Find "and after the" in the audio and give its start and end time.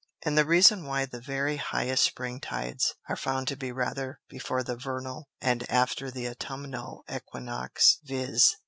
5.39-6.27